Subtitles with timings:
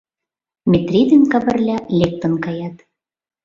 [0.71, 2.75] Метри ден Кавырля лектын каят.